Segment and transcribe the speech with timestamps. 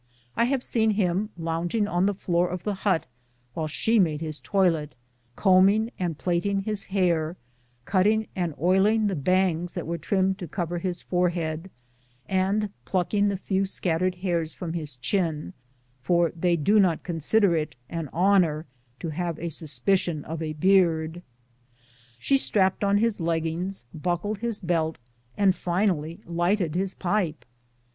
[0.35, 3.05] I have seen him lounging on the floor of the hut
[3.53, 4.95] while she made his toilet,
[5.35, 7.37] combing and plaiting his hair,
[7.85, 11.69] cutting and oiling the bangs which were trimmed to cover his forehead,
[12.27, 15.53] and plucking the few scattered hairs from his chin—
[16.01, 18.65] for they do not con sider it an honor
[19.01, 21.21] to have a suspicion of a beard.
[22.17, 24.97] She strapped on his leggings, buckled his belt,
[25.37, 27.45] and finally lighted his pipe.